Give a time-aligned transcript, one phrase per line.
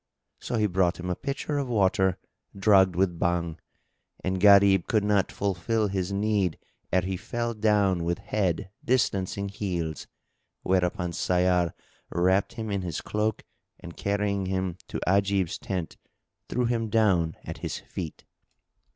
[0.39, 2.17] So he brought him a pitcher of water,
[2.57, 3.59] drugged with Bhang,
[4.23, 6.57] and Gharib could not fulfill his need
[6.91, 10.07] ere he fell down with head distancing heels,
[10.63, 11.75] whereupon Sayyar
[12.09, 13.43] wrapped him in his cloak
[13.79, 15.97] and carrying him to Ajib's tent,
[16.49, 18.23] threw him down at his feet.